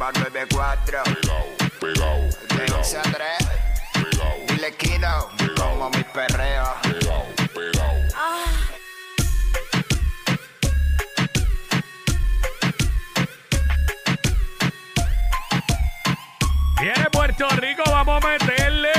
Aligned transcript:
Nueva 0.00 0.12
94. 0.12 1.02
Pegao, 1.04 1.44
pegao, 1.78 2.20
De 2.56 2.72
11 2.72 2.96
a 2.96 3.02
3. 3.02 3.12
pegao, 3.92 4.46
Dile 4.48 4.74
Kino, 4.76 5.28
como 5.58 5.90
mi 5.90 6.02
perreo. 6.04 6.64
pegao, 6.82 7.26
pegao. 7.54 7.94
Viene 16.80 17.10
Puerto 17.12 17.48
Rico, 17.56 17.82
vamos 17.86 18.24
a 18.24 18.28
meterle. 18.28 18.90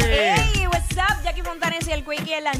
Hey, 0.00 0.66
what's 0.66 0.96
up? 0.96 1.22
Jackie 1.22 1.42
Fontanes 1.42 1.86
y 1.86 1.92
el 1.92 2.04
Quickie 2.04 2.34
en 2.38 2.44
las 2.44 2.58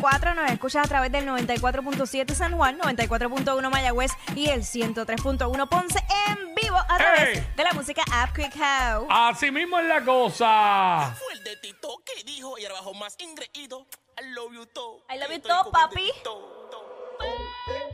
994. 0.00 0.34
Nos 0.34 0.50
escuchas 0.50 0.84
a 0.86 0.88
través 0.88 1.12
del 1.12 1.26
94.7 1.26 2.34
San 2.34 2.56
Juan, 2.56 2.78
94.1 2.78 3.70
Mayagüez 3.70 4.12
y 4.34 4.48
el 4.48 4.62
103.1 4.62 5.68
Ponce 5.68 5.98
en 6.28 6.54
vivo 6.54 6.76
a 6.76 6.96
través 6.98 7.20
Hey. 7.38 7.46
de 7.56 7.64
la 7.64 7.72
música 7.72 8.02
App 8.12 8.34
Quick 8.34 8.54
How. 8.56 9.06
Así 9.10 9.50
mismo 9.50 9.78
es 9.78 9.86
la 9.86 10.02
cosa. 10.04 11.14
Fue 11.18 11.32
el 11.34 11.44
de 11.44 11.56
Tito 11.56 11.88
que 12.04 12.24
dijo 12.24 12.58
y 12.58 12.64
ahora 12.64 12.76
bajo 12.76 12.94
más 12.94 13.14
ingreído. 13.18 13.86
I 14.20 14.30
love 14.32 14.52
you 14.54 14.66
todo. 14.66 15.04
I 15.14 15.18
love 15.18 15.30
you 15.32 15.40
todo, 15.40 15.70
papi. 15.70 16.06
de 16.06 16.12
Tito, 16.12 16.68
todo. 16.70 17.90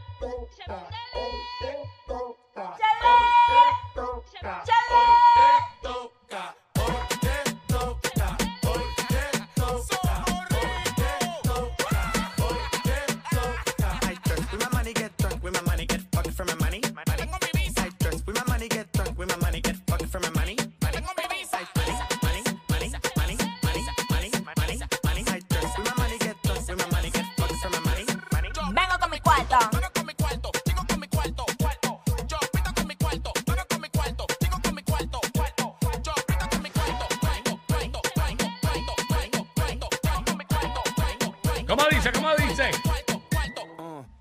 ¿Cómo 41.77 41.89
dice? 41.91 42.11
¿Cómo 42.13 42.35
dice? 42.37 42.71
cuarto, 42.83 43.23
cuarto. 43.31 43.61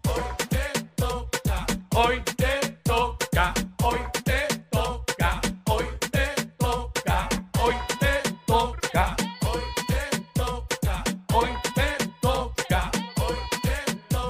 Hoy 0.03 0.23
te 0.49 0.83
toca, 0.97 1.65
hoy 1.95 2.21
te 2.35 2.59
toca, 2.83 3.53
hoy 3.81 3.99
te 4.25 4.47
toca, 4.69 5.41
hoy 5.65 5.85
te 6.11 6.35
toca, 6.57 7.29
hoy 7.59 7.75
te 7.95 8.21
toca, 10.35 11.03
hoy 11.33 11.47
te 11.73 11.95
toca. 12.19 12.91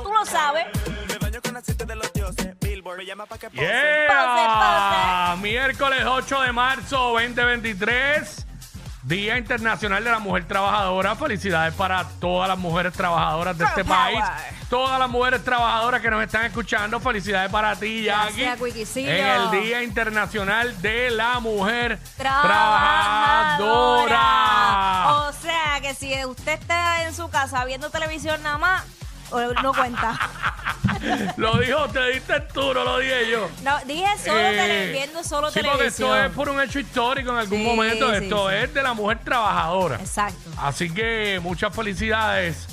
Tú 0.04 0.14
lo 0.14 0.26
sabes. 0.26 0.68
Me 1.08 1.18
baño 1.18 1.42
con 1.42 1.58
aceite 1.58 1.86
de 1.86 1.96
los 1.96 2.14
dioses. 2.14 2.56
Billboard 2.60 2.98
me 3.00 3.06
llama 3.08 3.26
pa' 3.26 3.40
que 3.40 3.50
pose. 3.50 3.62
Yeah. 3.62 5.36
Miércoles 5.42 6.04
8 6.06 6.42
de 6.42 6.52
marzo 6.52 6.98
2023, 7.14 8.45
Día 9.06 9.38
Internacional 9.38 10.04
de 10.04 10.10
la 10.10 10.18
Mujer 10.18 10.48
Trabajadora. 10.48 11.16
Felicidades 11.16 11.76
para 11.76 12.06
todas 12.20 12.50
las 12.50 12.58
mujeres 12.58 12.92
trabajadoras 12.92 13.56
de 13.56 13.66
este 13.66 13.86
país. 13.86 14.20
Todas 14.68 14.98
las 15.00 15.08
mujeres 15.08 15.44
trabajadoras 15.44 16.02
que 16.02 16.10
nos 16.10 16.24
están 16.24 16.46
escuchando. 16.46 17.00
Felicidades 17.00 17.52
para 17.52 17.76
ti, 17.76 18.06
Jackie. 18.06 18.42
Gracias. 18.42 18.98
En 18.98 19.26
el 19.28 19.52
Día 19.52 19.84
Internacional 19.84 20.82
de 20.82 21.12
la 21.12 21.40
Mujer 21.40 22.00
Trabajadora. 22.18 23.58
Trabajadora. 24.08 25.28
O 25.28 25.34
sea 25.34 25.80
que 25.84 25.94
si 25.94 26.26
usted 26.26 26.54
está 26.60 27.06
en 27.06 27.14
su 27.14 27.30
casa 27.30 27.64
viendo 27.64 27.92
televisión 27.92 28.42
nada 28.42 28.58
más, 28.58 28.84
no 29.62 29.72
cuenta. 29.72 30.20
Lo 31.38 31.58
dijo, 31.60 31.88
te 31.90 32.12
diste 32.12 32.40
tú, 32.54 32.74
no 32.74 32.84
lo 32.84 32.98
dije 33.00 33.30
yo. 33.32 33.50
No, 33.64 33.78
dije 33.86 34.06
solo 34.24 34.38
Eh, 34.40 34.56
tele- 34.58 34.92
viendo 34.92 35.24
solo 35.24 35.52
sí, 35.52 35.60
porque 35.62 35.78
televisión. 35.78 36.10
esto 36.16 36.26
es 36.26 36.32
por 36.34 36.50
un 36.50 36.62
hecho 36.62 36.80
histórico 36.80 37.32
en 37.32 37.38
algún 37.38 37.60
Sí, 37.60 37.66
momento. 37.66 38.10
sí, 38.10 38.24
esto 38.24 38.50
sí. 38.50 38.56
es 38.56 38.74
de 38.74 38.84
la 38.84 38.94
mujer 38.94 39.20
trabajadora. 39.24 39.96
Exacto. 39.98 40.50
Así 40.58 40.90
que 40.94 41.40
muchas 41.42 41.76
felicidades 41.76 42.68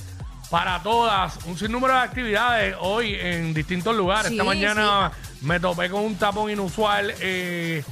para 0.50 0.82
todas. 0.82 1.38
Un 1.46 1.58
sinnúmero 1.58 1.94
de 1.94 2.00
actividades 2.00 2.76
hoy 2.80 3.14
en 3.14 3.54
distintos 3.54 3.96
lugares. 3.96 4.28
Sí, 4.28 4.34
Esta 4.34 4.44
mañana 4.44 5.12
me 5.40 5.58
topé 5.60 5.88
con 5.90 6.02
un 6.04 6.16
tapón 6.16 6.50
inusual 6.50 7.14
eh, 7.20 7.82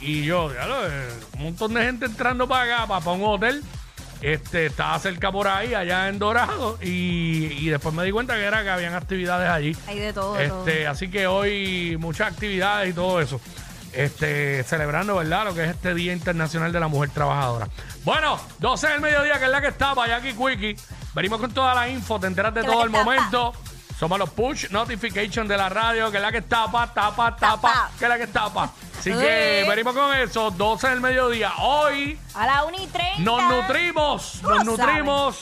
y 0.00 0.22
yo, 0.24 0.50
eh, 0.52 1.08
un 1.38 1.42
montón 1.44 1.74
de 1.74 1.82
gente 1.82 2.06
entrando 2.06 2.46
para 2.46 2.74
acá, 2.74 2.86
para, 2.86 3.00
para 3.00 3.12
un 3.16 3.24
hotel. 3.24 3.62
Este, 4.22 4.66
estaba 4.66 4.98
cerca 4.98 5.30
por 5.30 5.46
ahí, 5.46 5.74
allá 5.74 6.08
en 6.08 6.18
Dorado, 6.18 6.78
y, 6.80 7.46
y 7.58 7.68
después 7.68 7.94
me 7.94 8.02
di 8.04 8.10
cuenta 8.12 8.34
que 8.34 8.44
era 8.44 8.62
que 8.62 8.70
habían 8.70 8.94
actividades 8.94 9.48
allí. 9.50 9.76
Hay 9.86 9.98
de 9.98 10.12
todo, 10.12 10.34
de 10.34 10.48
todo. 10.48 10.66
Este, 10.66 10.86
así 10.86 11.08
que 11.10 11.26
hoy 11.26 11.96
muchas 12.00 12.32
actividades 12.32 12.90
y 12.90 12.92
todo 12.92 13.20
eso. 13.20 13.40
Este, 13.92 14.62
celebrando, 14.64 15.16
¿verdad? 15.16 15.44
Lo 15.46 15.54
que 15.54 15.64
es 15.64 15.70
este 15.70 15.94
Día 15.94 16.12
Internacional 16.12 16.70
de 16.72 16.80
la 16.80 16.88
Mujer 16.88 17.10
Trabajadora. 17.10 17.68
Bueno, 18.04 18.38
12 18.58 18.88
del 18.88 19.00
mediodía, 19.00 19.38
que 19.38 19.44
es 19.46 19.50
la 19.50 19.60
que 19.60 19.68
está, 19.68 19.94
para 19.94 20.18
Jackie 20.20 20.34
Quickie. 20.34 20.76
Venimos 21.14 21.40
con 21.40 21.52
toda 21.52 21.74
la 21.74 21.88
info, 21.88 22.18
te 22.20 22.26
enteras 22.26 22.52
de 22.52 22.62
todo 22.62 22.84
el 22.84 22.90
momento. 22.90 23.52
Somos 23.98 24.18
los 24.18 24.28
push 24.30 24.68
notification 24.70 25.48
de 25.48 25.56
la 25.56 25.70
radio, 25.70 26.10
que 26.10 26.18
es 26.18 26.22
la 26.22 26.30
que 26.30 26.42
tapa, 26.42 26.92
tapa, 26.92 27.34
tapa, 27.36 27.56
Tapa. 27.72 27.90
que 27.98 28.04
es 28.04 28.08
la 28.10 28.18
que 28.18 28.26
tapa. 28.26 28.70
Así 29.12 29.20
que 29.20 29.62
Sí. 29.62 29.68
venimos 29.70 29.94
con 29.94 30.14
eso, 30.16 30.50
12 30.50 30.88
del 30.88 31.00
mediodía. 31.00 31.52
Hoy 31.58 32.18
A 32.34 32.44
la 32.46 32.64
1 32.64 32.76
y 32.82 32.86
30. 32.88 33.18
nos 33.22 33.42
nutrimos, 33.54 34.38
Tú 34.42 34.48
nos 34.48 34.64
lo 34.64 34.76
nutrimos 34.76 35.38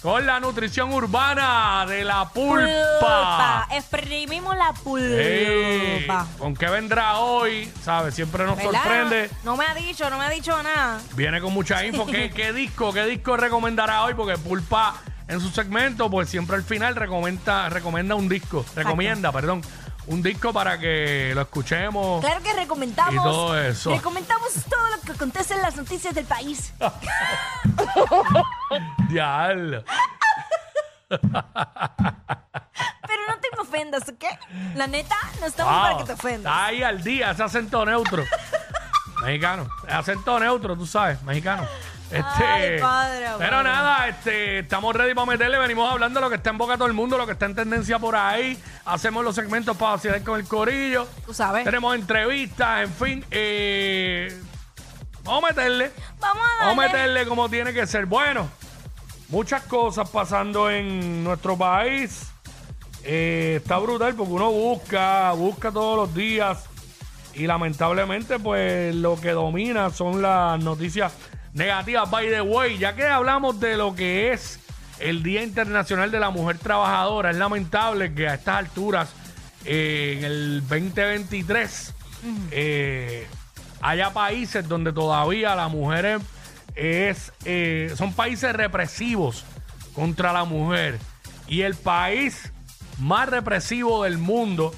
con 0.00 0.24
la 0.24 0.40
nutrición 0.40 0.92
urbana 0.94 1.84
de 1.86 2.04
la 2.04 2.28
Pulpa. 2.30 2.64
pulpa. 3.00 3.68
Exprimimos 3.72 4.56
la 4.56 4.72
pulpa. 4.72 6.26
¿Con 6.38 6.54
qué 6.56 6.66
vendrá 6.70 7.18
hoy? 7.18 7.70
¿Sabes? 7.82 8.14
Siempre 8.14 8.44
nos 8.46 8.56
¿Verdad? 8.56 8.72
sorprende. 8.72 9.30
No 9.44 9.56
me 9.56 9.66
ha 9.66 9.74
dicho, 9.74 10.08
no 10.08 10.16
me 10.18 10.24
ha 10.24 10.30
dicho 10.30 10.60
nada. 10.62 10.98
Viene 11.14 11.40
con 11.42 11.52
mucha 11.52 11.84
info. 11.84 12.06
¿Qué, 12.06 12.30
qué 12.34 12.52
disco? 12.54 12.92
¿Qué 12.94 13.04
disco 13.04 13.36
recomendará 13.36 14.04
hoy? 14.04 14.14
Porque 14.14 14.38
Pulpa 14.38 14.94
en 15.26 15.40
su 15.40 15.50
segmento, 15.50 16.08
pues 16.08 16.30
siempre 16.30 16.56
al 16.56 16.62
final 16.64 16.96
recomienda, 16.96 17.68
recomienda 17.68 18.14
un 18.14 18.30
disco. 18.30 18.64
Recomienda, 18.74 19.30
perdón. 19.30 19.60
Un 20.08 20.22
disco 20.22 20.52
para 20.54 20.78
que 20.78 21.32
lo 21.34 21.42
escuchemos. 21.42 22.24
Claro 22.24 22.42
que 22.42 22.52
recomendamos. 22.54 23.14
Y 23.14 23.18
todo 23.18 23.58
eso. 23.60 23.90
Recomendamos 23.90 24.52
todo 24.68 24.88
lo 24.96 25.00
que 25.02 25.12
acontece 25.12 25.54
en 25.54 25.60
las 25.62 25.76
noticias 25.76 26.14
del 26.14 26.24
país. 26.24 26.72
Diablo. 29.08 29.84
Pero 31.08 31.22
no 33.28 33.38
te 33.40 33.48
me 33.54 33.60
ofendas, 33.60 34.02
¿ok? 34.08 34.24
La 34.76 34.86
neta, 34.86 35.16
no 35.40 35.46
estamos 35.46 35.72
Wow, 35.72 35.82
para 35.82 35.96
que 35.98 36.04
te 36.04 36.12
ofendas. 36.12 36.52
Está 36.52 36.66
ahí 36.66 36.82
al 36.82 37.02
día, 37.02 37.30
ese 37.32 37.42
acento 37.42 37.84
neutro. 37.84 38.24
mexicano. 39.22 39.68
Acento 39.88 40.38
neutro, 40.40 40.76
tú 40.76 40.86
sabes, 40.86 41.20
mexicano. 41.22 41.66
Este, 42.10 42.44
Ay, 42.44 42.80
padre, 42.80 43.26
pero 43.38 43.50
padre. 43.50 43.64
nada, 43.64 44.08
este, 44.08 44.58
estamos 44.60 44.94
ready 44.96 45.14
para 45.14 45.26
meterle. 45.26 45.58
Venimos 45.58 45.90
hablando 45.92 46.20
de 46.20 46.24
lo 46.24 46.30
que 46.30 46.36
está 46.36 46.50
en 46.50 46.58
boca 46.58 46.72
de 46.72 46.78
todo 46.78 46.88
el 46.88 46.94
mundo, 46.94 47.18
lo 47.18 47.26
que 47.26 47.32
está 47.32 47.46
en 47.46 47.54
tendencia 47.54 47.98
por 47.98 48.16
ahí. 48.16 48.58
Hacemos 48.86 49.22
los 49.24 49.34
segmentos 49.34 49.76
para 49.76 49.92
vacilar 49.92 50.22
con 50.22 50.40
el 50.40 50.46
corillo. 50.46 51.06
Tú 51.26 51.34
sabes. 51.34 51.64
Tenemos 51.64 51.94
entrevistas, 51.94 52.84
en 52.84 52.92
fin. 52.94 53.24
eh, 53.30 54.40
vamos 55.22 55.44
a 55.44 55.46
meterle. 55.48 55.92
Vamos 56.18 56.42
a 56.60 56.64
Vamos 56.66 56.84
a 56.84 56.88
meterle 56.88 57.26
como 57.26 57.48
tiene 57.50 57.74
que 57.74 57.86
ser. 57.86 58.06
Bueno, 58.06 58.48
muchas 59.28 59.62
cosas 59.64 60.08
pasando 60.08 60.70
en 60.70 61.22
nuestro 61.22 61.58
país. 61.58 62.30
Eh, 63.04 63.56
está 63.60 63.76
brutal 63.78 64.14
porque 64.14 64.32
uno 64.32 64.50
busca, 64.50 65.32
busca 65.32 65.70
todos 65.70 65.96
los 65.96 66.14
días 66.14 66.64
y 67.34 67.46
lamentablemente 67.46 68.38
pues 68.38 68.94
lo 68.94 69.18
que 69.20 69.30
domina 69.30 69.90
son 69.90 70.20
las 70.20 70.58
noticias 70.62 71.12
negativas. 71.58 72.08
By 72.10 72.30
the 72.30 72.40
way, 72.40 72.78
ya 72.78 72.94
que 72.94 73.04
hablamos 73.04 73.60
de 73.60 73.76
lo 73.76 73.94
que 73.94 74.32
es 74.32 74.60
el 75.00 75.22
Día 75.22 75.42
Internacional 75.42 76.10
de 76.10 76.20
la 76.20 76.30
Mujer 76.30 76.58
Trabajadora, 76.58 77.30
es 77.30 77.36
lamentable 77.36 78.14
que 78.14 78.28
a 78.28 78.34
estas 78.34 78.56
alturas, 78.56 79.10
eh, 79.64 80.14
en 80.18 80.24
el 80.24 80.60
2023, 80.60 81.94
eh, 82.52 83.26
haya 83.80 84.12
países 84.12 84.66
donde 84.66 84.92
todavía 84.92 85.54
las 85.54 85.70
mujeres 85.70 86.22
es, 86.74 87.32
eh, 87.44 87.92
son 87.96 88.12
países 88.12 88.52
represivos 88.54 89.44
contra 89.94 90.32
la 90.32 90.44
mujer. 90.44 90.98
Y 91.48 91.62
el 91.62 91.74
país 91.74 92.52
más 92.98 93.28
represivo 93.28 94.04
del 94.04 94.18
mundo 94.18 94.72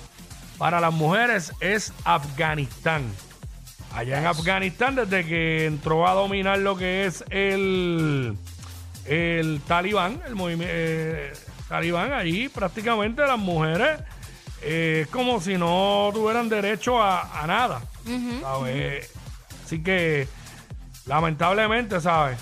para 0.59 0.81
las 0.81 0.93
mujeres 0.93 1.53
es 1.61 1.93
Afganistán. 2.05 3.03
Allá 3.95 4.19
en 4.19 4.27
Afganistán, 4.27 4.95
desde 4.95 5.27
que 5.27 5.67
entró 5.67 6.07
a 6.07 6.15
dominar 6.15 6.59
lo 6.59 6.77
que 6.77 7.07
es 7.07 7.25
el, 7.31 8.37
el 9.07 9.61
talibán, 9.67 10.23
el 10.27 10.37
movimiento 10.37 10.75
talibán, 11.69 12.13
allí 12.13 12.49
prácticamente 12.49 13.23
las 13.23 13.39
mujeres 13.39 14.01
eh, 14.63 15.03
es 15.05 15.09
como 15.09 15.41
si 15.41 15.57
no 15.57 16.11
tuvieran 16.13 16.49
derecho 16.49 17.03
a, 17.03 17.43
a 17.43 17.47
nada. 17.47 17.83
¿sabes? 18.41 19.11
Así 19.65 19.83
que, 19.83 20.27
lamentablemente, 21.07 22.01
¿sabes? 22.01 22.39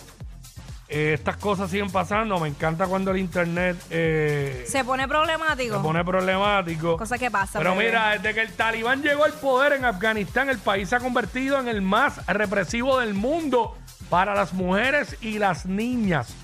Eh, 0.99 1.15
estas 1.15 1.37
cosas 1.37 1.71
siguen 1.71 1.91
pasando. 1.91 2.41
Me 2.41 2.49
encanta 2.49 2.87
cuando 2.89 3.13
el 3.13 3.19
internet 3.19 3.77
eh, 3.89 4.65
Se 4.67 4.85
pone 4.85 5.07
problemático. 5.07 5.77
se 5.77 5.81
pone 5.83 6.05
problemático. 6.05 6.97
Cosa 6.97 7.17
que 7.19 7.31
pasa. 7.31 7.59
Pero 7.61 7.73
bebé. 7.77 7.87
mira, 7.87 8.11
desde 8.19 8.35
que 8.35 8.41
el 8.41 8.53
talibán 8.55 9.01
llegó 9.03 9.25
al 9.25 9.33
poder 9.35 9.75
en 9.75 9.85
Afganistán, 9.85 10.49
el 10.49 10.59
país 10.59 10.89
se 10.89 10.97
ha 10.97 11.01
convertido 11.01 11.61
en 11.61 11.69
el 11.69 11.83
más 11.83 12.27
represivo 12.27 12.99
del 12.99 13.15
mundo 13.15 13.79
para 14.11 14.35
las 14.35 14.53
mujeres 14.53 15.17
y 15.21 15.39
las 15.39 15.67
niñas, 15.67 16.35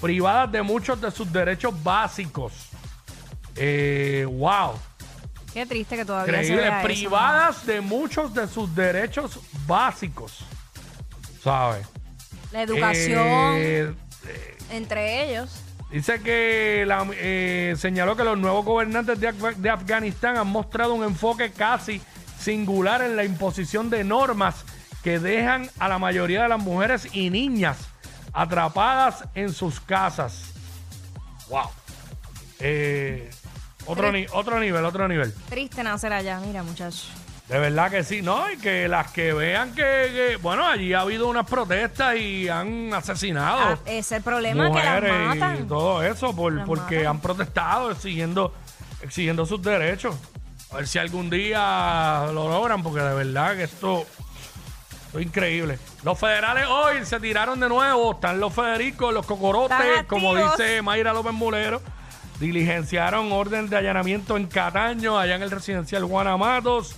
privadas 0.00 0.50
de 0.50 0.62
muchos 0.62 1.00
de 1.00 1.12
sus 1.12 1.32
derechos 1.32 1.80
básicos. 1.84 2.52
Eh, 3.54 4.26
wow, 4.28 4.72
Qué 5.52 5.66
triste 5.66 5.94
que 5.96 6.04
todavía 6.04 6.34
se 6.38 6.40
increíble. 6.40 6.62
vea 6.64 6.78
eso, 6.80 6.86
privadas 6.88 7.64
de 7.66 7.80
muchos 7.80 8.34
de 8.34 8.48
sus 8.48 8.74
derechos 8.74 9.38
básicos. 9.68 10.38
¿Sabes? 11.44 11.86
La 12.54 12.62
educación 12.62 13.54
Eh, 13.56 13.92
entre 14.70 15.28
ellos. 15.28 15.50
Dice 15.90 16.20
que 16.20 16.84
la- 16.86 17.04
eh, 17.14 17.74
señaló 17.76 18.16
que 18.16 18.22
los 18.22 18.38
nuevos 18.38 18.64
gobernantes 18.64 19.18
de, 19.18 19.28
Af- 19.34 19.56
de 19.56 19.70
Afganistán 19.70 20.36
han 20.38 20.46
mostrado 20.46 20.94
un 20.94 21.02
enfoque 21.02 21.50
casi 21.50 22.00
singular 22.38 23.02
en 23.02 23.16
la 23.16 23.24
imposición 23.24 23.90
de 23.90 24.04
normas 24.04 24.64
que 25.02 25.18
dejan 25.18 25.68
a 25.80 25.88
la 25.88 25.98
mayoría 25.98 26.44
de 26.44 26.48
las 26.48 26.60
mujeres 26.62 27.08
y 27.12 27.28
niñas 27.30 27.76
atrapadas 28.32 29.24
en 29.34 29.52
sus 29.52 29.80
casas. 29.80 30.52
Wow. 31.48 31.68
Eh, 32.60 33.28
otro, 33.86 34.12
ni- 34.12 34.26
otro 34.32 34.60
nivel, 34.60 34.84
otro 34.84 35.08
nivel. 35.08 35.34
Triste 35.48 35.82
nacer 35.82 36.12
allá, 36.12 36.38
mira, 36.40 36.62
muchacho. 36.62 37.06
De 37.48 37.58
verdad 37.58 37.90
que 37.90 38.02
sí, 38.04 38.22
¿no? 38.22 38.50
Y 38.50 38.56
que 38.56 38.88
las 38.88 39.10
que 39.12 39.34
vean 39.34 39.74
que, 39.74 39.82
que, 39.82 40.38
bueno, 40.40 40.66
allí 40.66 40.94
ha 40.94 41.00
habido 41.00 41.28
unas 41.28 41.46
protestas 41.46 42.16
y 42.16 42.48
han 42.48 42.92
asesinado 42.94 43.58
Ah, 43.60 43.78
ese 43.84 43.98
es 43.98 44.12
el 44.12 44.22
problema, 44.22 44.68
que 44.68 44.74
las 44.74 44.84
mujeres 45.02 45.12
y 45.12 45.38
matan. 45.40 45.68
todo 45.68 46.02
eso 46.02 46.34
por, 46.34 46.54
Las 46.54 46.66
porque 46.66 46.96
matan. 46.96 47.06
han 47.10 47.20
protestado 47.20 47.90
exigiendo 47.90 48.54
exigiendo 49.02 49.44
sus 49.44 49.60
derechos 49.60 50.16
a 50.72 50.76
ver 50.76 50.86
si 50.88 50.98
algún 50.98 51.28
día 51.28 52.24
lo 52.32 52.48
logran 52.48 52.82
porque 52.82 53.00
de 53.00 53.12
verdad 53.14 53.54
que 53.56 53.64
esto, 53.64 54.06
esto 55.06 55.18
es 55.18 55.26
increíble 55.26 55.78
los 56.02 56.18
federales 56.18 56.64
hoy 56.66 57.04
se 57.04 57.20
tiraron 57.20 57.60
de 57.60 57.68
nuevo 57.68 58.12
están 58.12 58.40
los 58.40 58.54
Federicos 58.54 59.12
los 59.12 59.26
cocorotes 59.26 59.76
Están 59.78 60.06
como 60.06 60.30
activos. 60.34 60.56
dice 60.56 60.80
Mayra 60.80 61.12
López 61.12 61.34
Mulero 61.34 61.82
diligenciaron 62.40 63.30
orden 63.32 63.68
de 63.68 63.76
allanamiento 63.76 64.38
en 64.38 64.46
Cataño 64.46 65.18
allá 65.18 65.34
en 65.34 65.42
el 65.42 65.50
residencial 65.50 66.04
Juana 66.04 66.38
Matos 66.38 66.96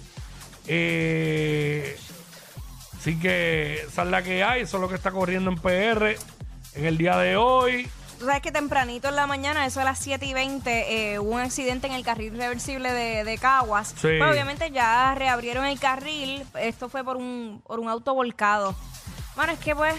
eh, 0.68 1.96
Así 3.06 3.20
que 3.20 3.82
esa 3.82 4.02
es 4.02 4.08
la 4.08 4.22
que 4.22 4.42
hay, 4.42 4.62
eso 4.62 4.78
es 4.78 4.80
lo 4.80 4.88
que 4.88 4.96
está 4.96 5.12
corriendo 5.12 5.48
en 5.48 5.58
PR 5.58 6.16
en 6.74 6.84
el 6.84 6.98
día 6.98 7.16
de 7.16 7.36
hoy. 7.36 7.88
Tú 8.18 8.26
sabes 8.26 8.42
que 8.42 8.50
tempranito 8.50 9.08
en 9.08 9.14
la 9.14 9.28
mañana, 9.28 9.64
eso 9.64 9.80
a 9.80 9.84
las 9.84 10.00
7 10.00 10.26
y 10.26 10.34
20, 10.34 11.12
eh, 11.12 11.18
hubo 11.20 11.30
un 11.30 11.40
accidente 11.40 11.86
en 11.86 11.92
el 11.92 12.02
carril 12.02 12.36
reversible 12.36 12.92
de, 12.92 13.22
de 13.22 13.38
Caguas. 13.38 13.90
Sí. 13.90 14.08
Pero 14.08 14.28
obviamente 14.28 14.72
ya 14.72 15.14
reabrieron 15.14 15.66
el 15.66 15.78
carril. 15.78 16.44
Esto 16.58 16.88
fue 16.88 17.04
por 17.04 17.16
un, 17.16 17.62
por 17.64 17.78
un 17.78 17.88
auto 17.88 18.12
volcado. 18.12 18.74
Bueno, 19.36 19.52
es 19.52 19.60
que 19.60 19.76
pues, 19.76 19.94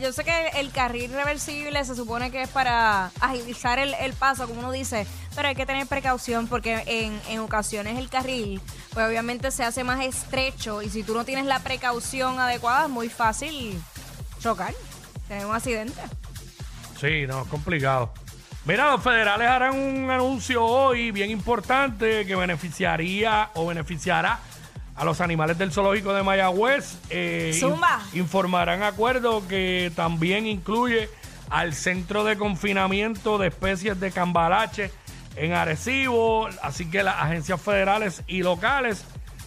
yo 0.00 0.12
sé 0.12 0.24
que 0.24 0.48
el 0.56 0.70
carril 0.70 1.12
reversible 1.12 1.84
se 1.84 1.94
supone 1.94 2.30
que 2.30 2.42
es 2.42 2.48
para 2.48 3.06
agilizar 3.20 3.78
el, 3.78 3.94
el 3.94 4.12
paso, 4.12 4.46
como 4.46 4.60
uno 4.60 4.72
dice, 4.72 5.06
pero 5.34 5.48
hay 5.48 5.54
que 5.54 5.66
tener 5.66 5.86
precaución 5.86 6.46
porque 6.46 6.82
en, 6.86 7.20
en 7.28 7.40
ocasiones 7.40 7.98
el 7.98 8.08
carril, 8.08 8.60
pues 8.92 9.06
obviamente 9.06 9.50
se 9.50 9.64
hace 9.64 9.84
más 9.84 10.04
estrecho 10.04 10.82
y 10.82 10.90
si 10.90 11.02
tú 11.02 11.14
no 11.14 11.24
tienes 11.24 11.46
la 11.46 11.60
precaución 11.60 12.38
adecuada 12.38 12.84
es 12.84 12.90
muy 12.90 13.08
fácil 13.08 13.80
chocar, 14.40 14.74
tener 15.28 15.46
un 15.46 15.54
accidente. 15.54 16.00
Sí, 17.00 17.26
no, 17.26 17.42
es 17.42 17.48
complicado. 17.48 18.12
Mira, 18.64 18.90
los 18.92 19.02
federales 19.02 19.48
harán 19.48 19.76
un 19.76 20.10
anuncio 20.10 20.64
hoy 20.64 21.10
bien 21.10 21.30
importante 21.30 22.24
que 22.24 22.34
beneficiaría 22.34 23.50
o 23.54 23.66
beneficiará 23.66 24.40
a 24.96 25.04
los 25.04 25.20
animales 25.20 25.58
del 25.58 25.72
zoológico 25.72 26.12
de 26.12 26.22
Mayagüez. 26.22 26.98
Eh, 27.10 27.56
Zumba. 27.58 28.00
in- 28.12 28.20
informarán 28.20 28.82
acuerdo 28.82 29.46
que 29.48 29.90
también 29.96 30.46
incluye 30.46 31.08
al 31.50 31.74
centro 31.74 32.24
de 32.24 32.36
confinamiento 32.38 33.38
de 33.38 33.48
especies 33.48 33.98
de 34.00 34.10
cambalache 34.12 34.90
en 35.36 35.52
Arecibo. 35.52 36.48
Así 36.62 36.86
que 36.90 37.02
las 37.02 37.16
agencias 37.16 37.60
federales 37.60 38.22
y 38.26 38.42
locales 38.42 39.04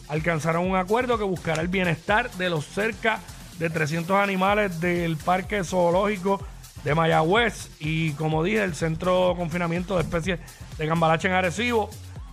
alcanzaron 0.10 0.70
un 0.70 0.76
acuerdo 0.76 1.18
que 1.18 1.24
buscará 1.24 1.62
el 1.62 1.68
bienestar 1.70 2.30
de 2.32 2.50
los 2.50 2.66
cerca 2.66 3.20
de 3.60 3.70
300 3.70 4.18
animales 4.22 4.80
del 4.80 5.18
parque 5.18 5.64
zoológico 5.64 6.40
de 6.84 6.94
Mayagüez 6.94 7.70
y 7.80 8.12
como 8.12 8.44
dije 8.44 8.64
el 8.64 8.76
centro 8.76 9.30
de 9.30 9.36
confinamiento 9.36 9.96
de 9.96 10.04
especies 10.04 10.40
de 10.78 10.88
cambalache 10.88 11.28
en 11.28 11.34
Arecibo 11.34 11.90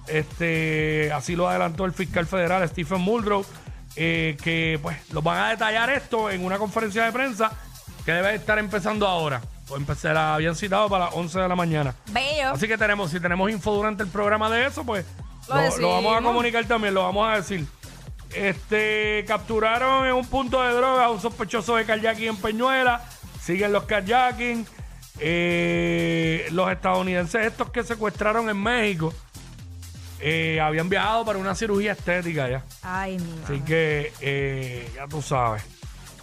este 0.09 1.13
así 1.13 1.35
lo 1.37 1.49
adelantó 1.49 1.85
el 1.85 1.93
fiscal 1.93 2.27
federal 2.27 2.69
Stephen 2.69 3.01
Muldrow 3.01 3.45
eh, 3.97 4.37
que 4.43 4.79
pues 4.83 4.97
los 5.13 5.23
van 5.23 5.39
a 5.39 5.51
detallar 5.51 5.91
esto 5.91 6.31
en 6.31 6.45
una 6.45 6.59
conferencia 6.59 7.05
de 7.05 7.13
prensa 7.13 7.53
que 8.05 8.13
debe 8.13 8.35
estar 8.35 8.59
empezando 8.59 9.07
ahora 9.07 9.41
o 9.69 9.77
empecé, 9.77 10.13
la 10.13 10.35
habían 10.35 10.55
citado 10.55 10.89
para 10.89 11.07
las 11.07 11.15
11 11.15 11.41
de 11.41 11.49
la 11.49 11.57
mañana 11.57 11.95
Bello. 12.11 12.51
Así 12.51 12.69
que 12.69 12.77
tenemos, 12.77 13.11
si 13.11 13.21
tenemos 13.21 13.51
info 13.51 13.75
durante 13.75 14.03
el 14.03 14.11
programa 14.11 14.51
de 14.51 14.67
eso, 14.67 14.85
pues 14.85 15.07
Lo 15.49 15.57
lo, 15.57 15.79
lo 15.79 15.89
vamos 15.91 16.17
a 16.19 16.23
comunicar 16.23 16.65
también, 16.67 16.93
lo 16.95 17.03
vamos 17.03 17.29
a 17.29 17.37
decir. 17.37 17.67
Este, 18.35 19.25
capturaron 19.29 20.07
en 20.07 20.13
un 20.13 20.27
punto 20.27 20.61
de 20.61 20.75
droga 20.75 21.05
a 21.05 21.11
un 21.11 21.21
sospechoso 21.21 21.77
de 21.77 21.85
kayaking 21.85 22.31
en 22.31 22.37
Peñuela. 22.37 23.03
Siguen 23.41 23.73
los 23.73 23.85
kayaking. 23.85 24.67
Eh, 25.21 26.49
los 26.51 26.71
estadounidenses, 26.71 27.47
estos 27.47 27.71
que 27.71 27.85
secuestraron 27.85 28.51
en 28.51 28.61
México, 28.61 29.15
eh, 30.21 30.61
habían 30.61 30.89
viajado 30.89 31.25
para 31.25 31.39
una 31.39 31.55
cirugía 31.55 31.93
estética 31.93 32.49
ya. 32.49 32.65
Ay, 32.83 33.19
mi 33.19 33.33
Así 33.45 33.53
madre. 33.53 33.63
que 33.65 34.13
eh, 34.21 34.91
ya 34.95 35.07
tú 35.09 35.21
sabes. 35.23 35.63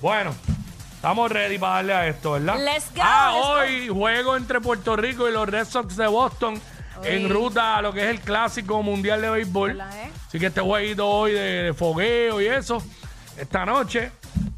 Bueno, 0.01 0.33
estamos 0.95 1.31
ready 1.31 1.57
para 1.59 1.75
darle 1.75 1.93
a 1.93 2.07
esto, 2.07 2.31
¿verdad? 2.33 2.57
Let's 2.59 2.85
go, 2.95 3.01
Ah, 3.03 3.31
let's 3.33 3.45
go. 3.45 3.51
hoy 3.53 3.87
juego 3.89 4.37
entre 4.37 4.61
Puerto 4.61 4.95
Rico 4.95 5.29
y 5.29 5.31
los 5.31 5.47
Red 5.47 5.65
Sox 5.67 5.95
de 5.95 6.07
Boston 6.07 6.59
en 7.03 7.29
ruta 7.29 7.77
a 7.77 7.81
lo 7.81 7.93
que 7.93 8.01
es 8.01 8.07
el 8.09 8.19
clásico 8.19 8.81
mundial 8.83 9.21
de 9.21 9.29
béisbol. 9.29 9.69
¿Verdad, 9.75 10.03
eh? 10.05 10.11
Así 10.27 10.39
que 10.39 10.47
este 10.47 10.61
jueguito 10.61 11.07
hoy 11.07 11.31
de, 11.33 11.39
de 11.63 11.73
fogueo 11.73 12.41
y 12.41 12.47
eso, 12.47 12.81
esta 13.37 13.65
noche. 13.65 14.11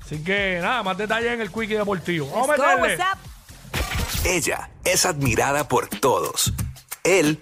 Así 0.05 0.21
que 0.23 0.59
nada, 0.61 0.83
más 0.83 0.97
detalles 0.97 1.31
en 1.31 1.41
el 1.41 1.49
Quickie 1.51 1.75
Deportivo. 1.77 2.29
Vamos 2.29 2.49
a 2.49 2.55
go, 2.57 2.63
meterle. 2.81 2.97
what's 2.97 3.13
up? 3.13 4.25
Ella 4.25 4.69
es 4.83 5.05
admirada 5.05 5.67
por 5.67 5.87
todos. 5.87 6.53
Él, 7.03 7.41